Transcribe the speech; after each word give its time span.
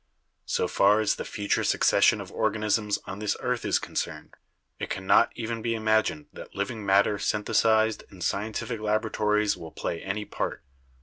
So 0.47 0.67
far 0.67 0.99
as 0.99 1.13
the 1.17 1.23
future 1.23 1.63
succession 1.63 2.19
of 2.19 2.31
organisms 2.31 2.97
on 3.05 3.19
this 3.19 3.37
earth 3.39 3.63
is 3.63 3.77
concerned, 3.77 4.33
it 4.79 4.89
can 4.89 5.05
not 5.05 5.31
even 5.35 5.61
be 5.61 5.75
imagined 5.75 6.25
that 6.33 6.55
living 6.55 6.83
matter 6.83 7.19
synthesized 7.19 8.03
in 8.09 8.21
scientific 8.21 8.79
laboratories 8.79 9.55
will 9.55 9.69
play 9.71 10.01
any 10.01 10.25
part. 10.25 10.63